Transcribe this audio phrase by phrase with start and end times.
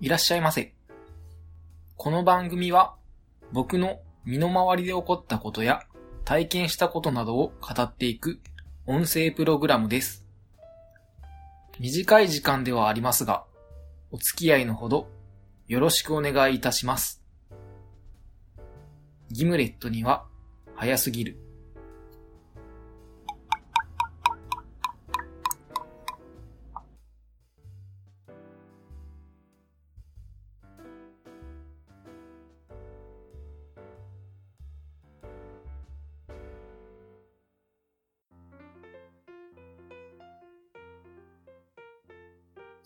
[0.00, 0.72] いらっしゃいませ。
[1.98, 2.94] この番組は
[3.52, 5.82] 僕の身の回りで起こったことや
[6.24, 8.40] 体験したことなどを語っていく
[8.86, 10.24] 音声プログラムです。
[11.78, 13.44] 短い時間ではありますが、
[14.10, 15.06] お付き合いのほど
[15.68, 17.22] よろしくお願いいたします。
[19.30, 20.24] ギムレットには
[20.76, 21.49] 早すぎる。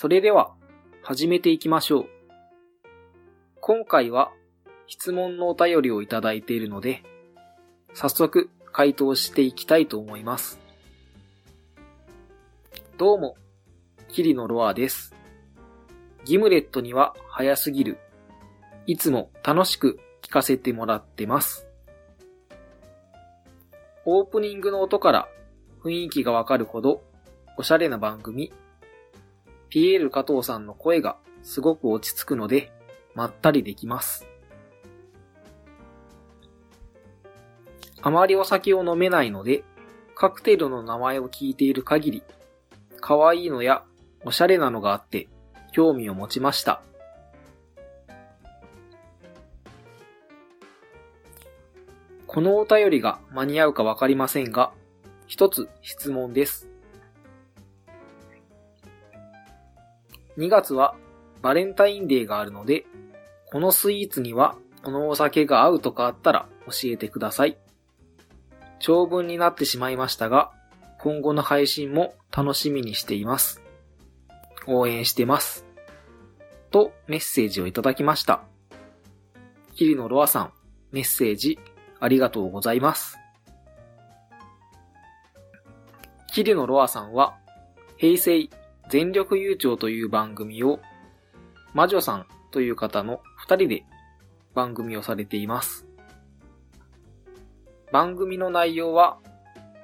[0.00, 0.54] それでは、
[1.02, 2.06] 始めていきましょう。
[3.60, 4.32] 今回は、
[4.86, 7.02] 質問のお便りをいただいているので、
[7.92, 10.58] 早速回答していきたいと思います。
[12.96, 13.36] どうも、
[14.08, 15.14] キリのロアです。
[16.24, 17.98] ギムレットには早すぎる。
[18.86, 21.66] いつも楽しく聞かせてもらってます。
[24.06, 25.28] オープニングの音から
[25.84, 27.02] 雰囲気がわかるほど
[27.58, 28.50] おしゃれな番組
[29.70, 32.72] ピエール加藤さんの声がすごく落ち着くので、
[33.14, 34.26] まったりできます。
[38.02, 39.62] あまりお酒を飲めないので、
[40.14, 42.22] カクテルの名前を聞いている限り、
[43.00, 43.84] 可愛いのや
[44.24, 45.28] おしゃれなのがあって、
[45.72, 46.82] 興味を持ちました。
[52.26, 54.72] このお便りが間に合うかわかりませんが、
[55.26, 56.68] 一つ質問です。
[60.40, 60.96] 2月は
[61.42, 62.86] バレンタインデーがあるので、
[63.52, 67.58] このスイーツにはこのお酒が合うとかあったら教えてください。
[68.78, 70.50] 長文になってしまいましたが、
[70.98, 73.62] 今後の配信も楽しみにしています。
[74.66, 75.66] 応援してます。
[76.70, 78.42] とメッセージをいただきました。
[79.74, 80.52] キリノロアさん、
[80.90, 81.58] メッセージ
[81.98, 83.18] ありがとうございます。
[86.32, 87.36] キリノロアさんは、
[87.98, 88.48] 平成
[88.90, 90.80] 全力優勝という番組を、
[91.74, 93.84] 魔女さんという方の二人で
[94.52, 95.86] 番組をされています。
[97.92, 99.18] 番組の内容は、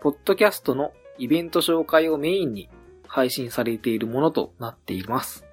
[0.00, 2.68] ポッドキャストのイベント紹介をメインに
[3.08, 5.44] 配信されているものとなっています。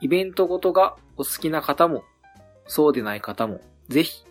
[0.00, 2.04] イベントごとがお好きな方も、
[2.68, 4.24] そうでない方も、ぜひ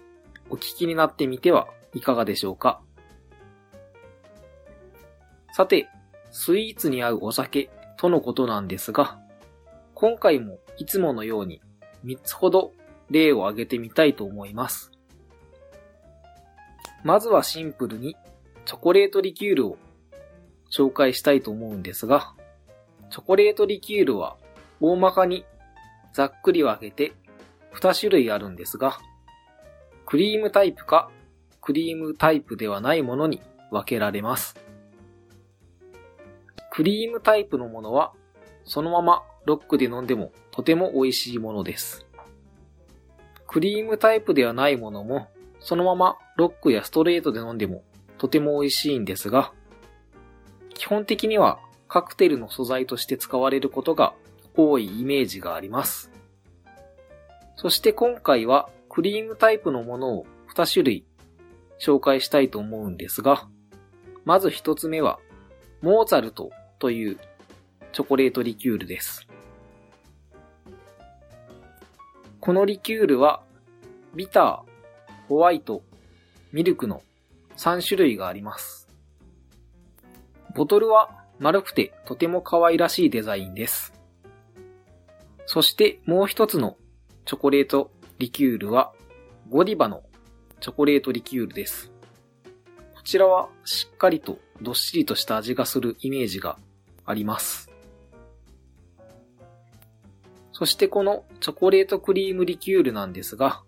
[0.49, 2.79] お聞きになってみてはいかがでしょうか。
[5.51, 5.89] さて、
[6.37, 9.17] スイーツに合うお酒とのことなんですが、
[9.93, 11.61] 今回もいつものように
[12.03, 12.73] 3つほど
[13.09, 14.91] 例を挙げてみたいと思います。
[17.05, 18.17] まずはシンプルに
[18.65, 19.77] チョコレートリキュールを
[20.69, 22.33] 紹介したいと思うんですが、
[23.09, 24.35] チョコレートリキュールは
[24.81, 25.45] 大まかに
[26.11, 27.13] ざっくり分けて
[27.75, 28.99] 2種類あるんですが、
[30.05, 31.09] クリームタイプか
[31.61, 33.41] クリームタイプではないものに
[33.71, 34.65] 分けられます。
[36.75, 38.11] クリームタイプのものは、
[38.65, 42.05] そのままロックで飲んでもとても美味しいものです。
[43.47, 45.29] クリームタイプではないものも、
[45.61, 47.85] そのままロックやストレートで飲んでも
[48.17, 49.53] とても美味しいんですが、
[50.73, 54.13] 基本的にはカクテルの素材として使われることが
[54.57, 56.11] 多いイメージがあります。
[57.55, 61.05] そして今回はクリームタイプのものを2種類
[61.79, 63.47] 紹介したいと思うんですが、
[64.25, 65.19] まず1つ目は、
[65.81, 66.49] モーツァルト
[66.85, 67.17] という
[67.93, 69.27] チョコレートリキュールです。
[72.39, 73.41] このリキュールは、
[74.13, 75.81] ビター、ホワイト、
[76.51, 77.01] ミルクの
[77.57, 78.87] 3種類があります。
[80.53, 81.09] ボトルは
[81.39, 83.91] 丸くてとても可愛らしいデザインです。
[85.47, 86.77] そしてもう一つの
[87.25, 87.89] チョコレート
[88.19, 88.93] リキュールは、
[89.49, 90.03] ゴディバの
[90.59, 91.91] チョコレートリキュールです。
[92.93, 96.59] こちらはしっかりとどっしりとした味がするイメージが
[97.05, 97.71] あります。
[100.51, 103.61] そしてこのチョコレートクリームリキュールなんですが、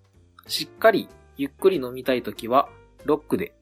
[0.47, 2.69] しっかりゆっくり飲みたいときは
[3.03, 3.53] ロックで、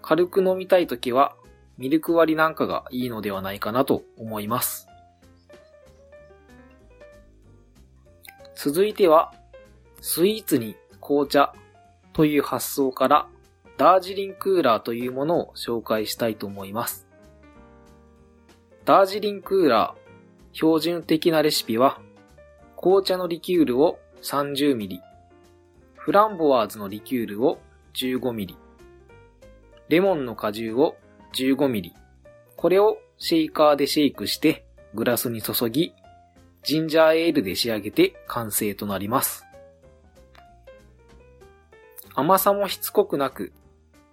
[0.00, 1.36] 軽く飲みたいときは
[1.78, 4.88] ミルク割りなんかがいいのではないかなと思います。
[8.54, 9.34] 続いては、
[10.00, 11.52] スイーツに紅茶
[12.14, 13.28] という発想から
[13.76, 17.05] ダージリンクーラーというものを紹介したいと思います。
[18.86, 22.00] ダージリンクーラー標準的なレシピは
[22.76, 25.00] 紅茶のリキュールを 30ml、
[25.96, 27.58] フランボワーズのリキュールを
[27.94, 28.54] 15ml、
[29.88, 30.94] レモンの果汁を
[31.34, 31.90] 15ml、
[32.54, 35.92] これをシェイカーでシェイクしてグラスに注ぎ、
[36.62, 39.44] ジンジャーエールで仕上げて完成となります。
[42.14, 43.52] 甘さもしつこくなく、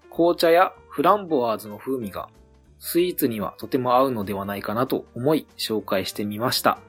[0.10, 2.28] 紅茶やフランボワーズの風味が
[2.85, 6.80] スイーツにはとても合うのではないかなと思い紹介してみました。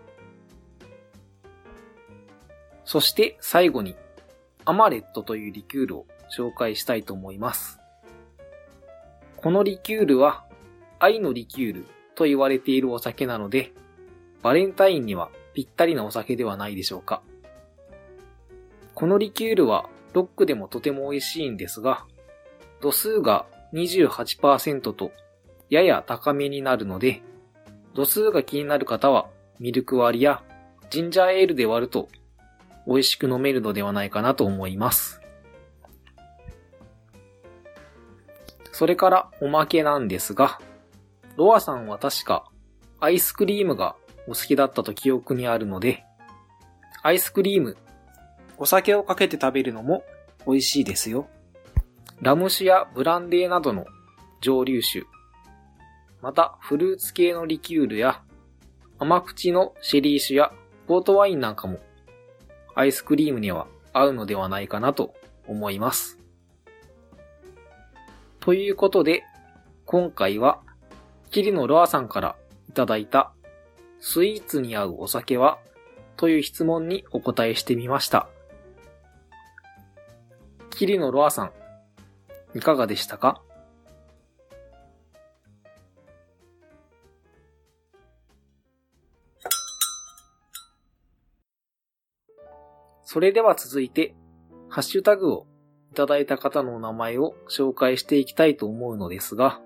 [2.84, 3.94] そして最後に
[4.64, 6.06] アマレットというリキュールを
[6.36, 7.78] 紹介したいと思います。
[9.36, 10.44] このリキュールは
[10.98, 11.86] 愛のリキュール
[12.16, 13.72] と言われているお酒なので、
[14.42, 17.22] バレンタインにはぴったりなお酒ではないでしょうか。
[18.96, 22.04] このリキュールはロックでもとても美味しいんですが、
[22.80, 25.12] 度数が28%と
[25.74, 27.20] やや高めになるので、
[27.94, 29.26] 度数が気になる方は
[29.58, 30.42] ミルク割りや
[30.90, 32.08] ジンジャーエールで割ると
[32.86, 35.20] 美味しく飲めるのではないかなと思います。
[38.70, 40.60] それからおまけなんですが、
[41.36, 42.48] ロアさんは確か
[43.00, 43.96] アイスクリームが
[44.28, 46.04] お好きだったと記憶にあるので、
[47.02, 47.76] アイスクリーム、
[48.58, 50.04] お酒をかけて食べるのも
[50.46, 51.28] 美味しいですよ。
[52.20, 53.86] ラム酒やブランデーなどの
[54.40, 55.04] 蒸留酒、
[56.24, 58.22] また、フルーツ系のリキュールや、
[58.98, 60.54] 甘口のシェリー酒や
[60.86, 61.80] ポートワインなんかも、
[62.74, 65.12] アイスクリームには合うのではないかなと
[65.46, 66.18] 思います。
[68.40, 69.22] ということで、
[69.84, 70.62] 今回は、
[71.30, 72.36] キリノロアさんから
[72.70, 73.34] いただいた、
[74.00, 75.58] スイーツに合うお酒は
[76.16, 78.30] という質問にお答えしてみました。
[80.70, 81.52] キリノロアさん、
[82.54, 83.42] いかがでしたか？
[93.14, 94.16] それでは続いて、
[94.68, 95.46] ハッシュタグを
[95.92, 99.60] いただいた方のお名前を紹介していきたいと思うのですが、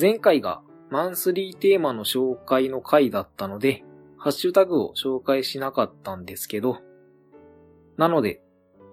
[0.00, 3.84] 前回がマンスリーテーマの紹介の回だったので、
[4.16, 6.78] ハッシュタグを紹介しなかったんですけど、
[7.98, 8.40] なので、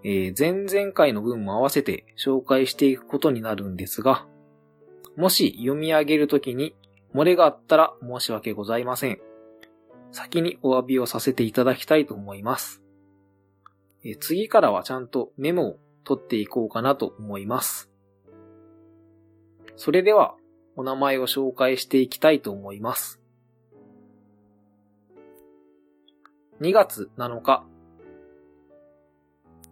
[0.03, 4.27] えー、前々回の分も合わせて紹介していくことになるんですが、
[5.15, 6.75] もし読み上げるときに
[7.15, 9.21] 漏れがあったら申し訳ございません。
[10.11, 12.83] 先にお詫びをさせていただきたいと思います。
[14.19, 17.89] 次からはちゃんとメモを取っていこうかなと思います。
[19.75, 20.35] それでは、
[20.75, 23.19] お名前を紹介していきたいと思います。
[26.61, 27.63] 2月7日、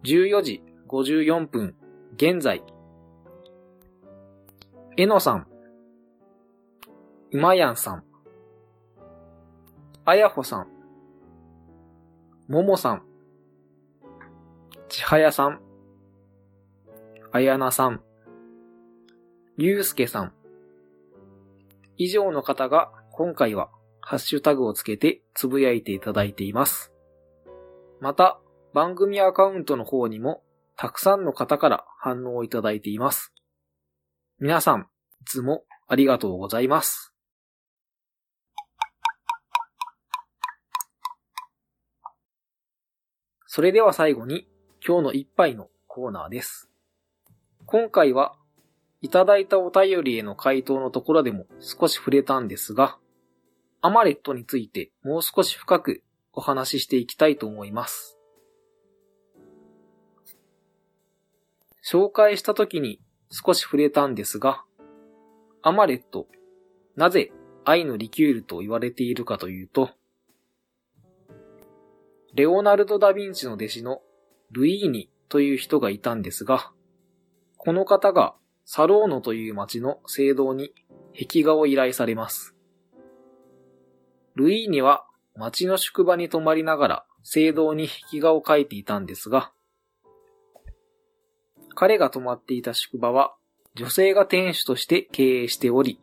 [0.04, 1.74] 14時54分、
[2.14, 2.62] 現在、
[4.96, 5.46] えのさん、
[7.32, 8.04] うまやんさん、
[10.04, 10.68] あやほさん、
[12.48, 13.02] ももさん、
[14.88, 15.60] ちはやさん、
[17.30, 18.02] あやなさん、
[19.58, 20.32] ゆうすけさん、
[21.98, 23.70] 以上の方が今回は
[24.00, 26.92] ハッシュタグをつけてつぶやいていただいています。
[28.00, 28.40] また、
[28.72, 30.42] 番組アカウントの方にも
[30.76, 33.34] たくさんの方から反応をいただいています。
[34.40, 34.88] 皆さん、
[35.20, 37.12] いつもありがとうございます。
[43.44, 44.46] それでは最後に
[44.86, 46.68] 今日の一杯のコーナーです。
[47.66, 48.34] 今回は、
[49.00, 52.98] いただいたお便りへの回答のところでも少し触れたんですが、
[53.80, 58.18] アマレットについてもう少し深くお話ししていきたいと思います。
[61.84, 64.64] 紹介した時に少し触れたんですが、
[65.62, 66.26] アマレット、
[66.96, 67.32] なぜ
[67.64, 69.90] 愛のリキュールと言われているかというと、
[72.34, 74.02] レオナルド・ダ・ヴィンチの弟子の
[74.50, 76.72] ルイーニという人がいたんですが、
[77.56, 80.72] この方がサローノという町の聖堂に
[81.12, 82.54] 壁画を依頼されます。
[84.34, 85.04] ルイーニは
[85.36, 89.52] 町の宿場に泊まりながら聖堂に壁画を描いていたんですが、
[91.74, 93.34] 彼が泊まっていた宿場は
[93.74, 96.00] 女性が店主として経営しており、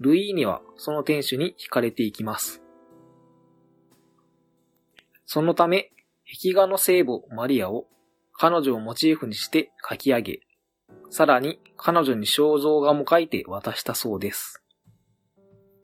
[0.00, 2.62] ルイーニはその店主に惹かれていきます。
[5.24, 5.90] そのため、
[6.30, 7.86] 壁画の聖母マリアを
[8.32, 10.40] 彼女をモチーフにして書き上げ、
[11.10, 14.62] さらに彼女に肖像画も描いて渡したそうです。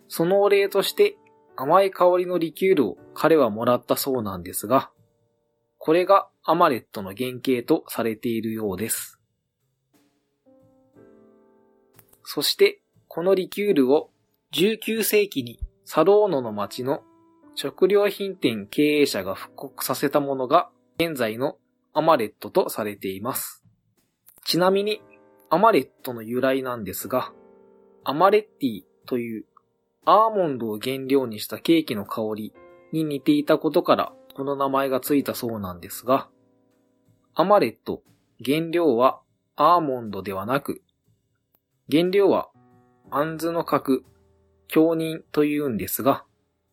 [0.09, 1.17] そのお礼として
[1.57, 4.91] 甘い香りのリキュールを彼はもらったそうなんですが、
[5.79, 9.19] これがアマレットの原型とされているようです。
[12.23, 14.11] そして、このリキュールを
[14.53, 17.03] 19世紀にサローノの町の
[17.57, 21.57] 食料品店経営者が復刻させたものが現在の
[21.93, 23.65] アマレットとされています。
[24.45, 25.01] ちなみに、
[25.51, 27.33] アマレットの由来なんですが、
[28.03, 29.45] アマレッティという
[30.05, 32.53] アーモンドを原料にしたケーキの香り
[32.93, 36.29] に似ていたことからこの名前がついたそうなんですが、
[37.35, 38.03] アマレット、
[38.45, 39.21] 原料は
[39.57, 40.83] アーモンドではなく、
[41.91, 42.49] 原料は
[43.11, 44.05] アンズの核、
[44.67, 46.25] 強人というんですが、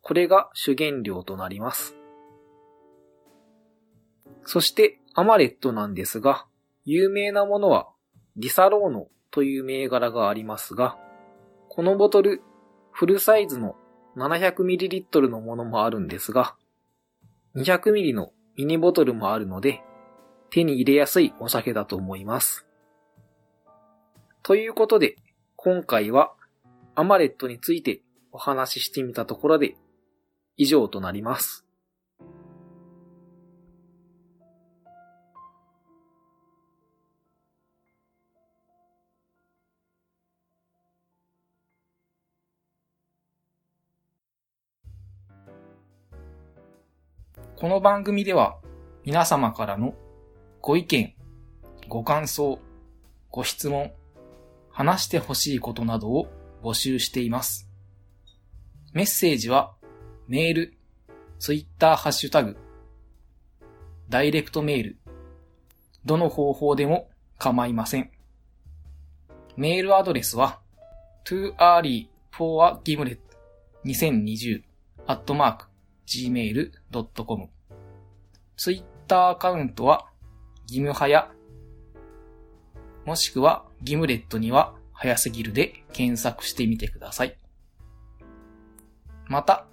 [0.01, 1.95] これが主原料となります。
[4.45, 6.45] そしてアマレットなんですが、
[6.85, 7.89] 有名なものは
[8.35, 10.97] ディサローノという銘柄がありますが、
[11.69, 12.41] このボトル、
[12.91, 13.75] フルサイズの
[14.17, 16.55] 700ml のものもあるんですが、
[17.55, 19.81] 200ml のミニボトルもあるので、
[20.49, 22.65] 手に入れやすいお酒だと思います。
[24.43, 25.15] ということで、
[25.55, 26.33] 今回は
[26.95, 29.75] アマレットについてお話ししてみたところで
[30.57, 31.65] 以上となります。
[47.61, 48.57] この番組では
[49.05, 49.93] 皆様からの
[50.61, 51.13] ご意見、
[51.87, 52.57] ご感想、
[53.29, 53.91] ご質問、
[54.71, 56.27] 話してほしいことなどを
[56.63, 57.69] 募集しています。
[58.93, 59.75] メッセージは
[60.31, 60.73] メール、
[61.39, 62.55] ツイッターハッシュタグ、
[64.07, 64.97] ダイレクトメール、
[66.05, 68.09] どの方法でも構いません。
[69.57, 70.61] メールアドレスは
[71.25, 73.19] too early for a gimlet
[73.83, 74.63] 2020
[75.05, 75.65] アットマーク
[76.07, 77.49] gmail.com
[78.55, 80.07] ツイッターアカウントは、
[80.65, 81.29] ギムハヤ、
[83.03, 87.37] もしくはギムレットには早すぎるで検索してみてください。
[89.27, 89.67] また、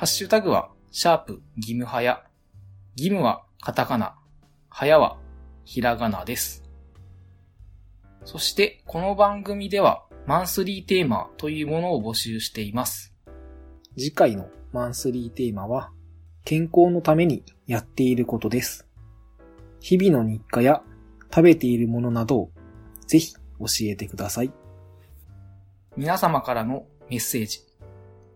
[0.00, 2.24] ハッシュタグは、シャープギムハヤ。
[2.96, 4.14] ギムはカタカナ、
[4.70, 5.18] ハヤは
[5.66, 6.64] ひらがなです。
[8.24, 13.14] そして、この番組では、マンスリーテーマというものを募集しています。
[13.94, 15.90] 次回のマンスリーテーマは、
[16.46, 18.88] 健康のためにやっていることです。
[19.80, 20.82] 日々の日課や
[21.24, 22.52] 食べているものなどを
[23.06, 24.52] ぜひ教えてください。
[25.94, 27.60] 皆様からのメッセージ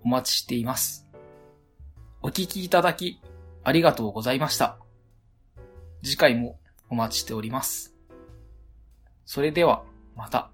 [0.05, 1.04] お待ちしています。
[2.27, 3.21] お聞きいただき
[3.65, 4.79] ありがとうございました。
[6.03, 7.95] 次回もお待ちしております。
[9.27, 9.83] それでは
[10.17, 10.54] また。